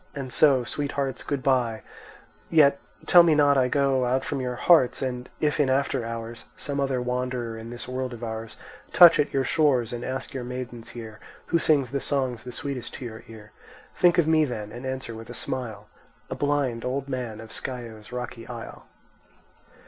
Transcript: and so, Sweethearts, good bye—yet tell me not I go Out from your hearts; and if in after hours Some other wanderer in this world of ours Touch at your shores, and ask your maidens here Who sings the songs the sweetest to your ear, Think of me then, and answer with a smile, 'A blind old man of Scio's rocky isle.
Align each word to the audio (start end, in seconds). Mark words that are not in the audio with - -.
and 0.15 0.33
so, 0.33 0.63
Sweethearts, 0.63 1.21
good 1.21 1.43
bye—yet 1.43 2.79
tell 3.05 3.21
me 3.21 3.35
not 3.35 3.55
I 3.55 3.67
go 3.67 4.03
Out 4.03 4.25
from 4.25 4.41
your 4.41 4.55
hearts; 4.55 4.99
and 5.03 5.29
if 5.39 5.59
in 5.59 5.69
after 5.69 6.03
hours 6.03 6.45
Some 6.57 6.79
other 6.79 6.99
wanderer 6.99 7.55
in 7.55 7.69
this 7.69 7.87
world 7.87 8.11
of 8.11 8.23
ours 8.23 8.57
Touch 8.93 9.19
at 9.19 9.31
your 9.31 9.43
shores, 9.43 9.93
and 9.93 10.03
ask 10.03 10.33
your 10.33 10.43
maidens 10.43 10.89
here 10.89 11.19
Who 11.49 11.59
sings 11.59 11.91
the 11.91 11.99
songs 11.99 12.43
the 12.45 12.51
sweetest 12.51 12.95
to 12.95 13.05
your 13.05 13.23
ear, 13.27 13.51
Think 13.95 14.17
of 14.17 14.25
me 14.25 14.43
then, 14.43 14.71
and 14.71 14.87
answer 14.87 15.13
with 15.13 15.29
a 15.29 15.35
smile, 15.35 15.87
'A 16.31 16.35
blind 16.35 16.83
old 16.83 17.07
man 17.07 17.39
of 17.39 17.51
Scio's 17.53 18.11
rocky 18.11 18.47
isle. 18.47 18.87